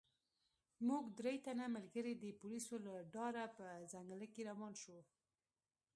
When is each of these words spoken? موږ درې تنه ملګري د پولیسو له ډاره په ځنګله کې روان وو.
موږ 0.87 1.03
درې 1.19 1.33
تنه 1.45 1.65
ملګري 1.75 2.13
د 2.17 2.25
پولیسو 2.39 2.75
له 2.85 2.93
ډاره 3.15 3.45
په 3.57 3.65
ځنګله 3.91 4.27
کې 4.33 4.41
روان 4.49 4.73
وو. 4.85 5.01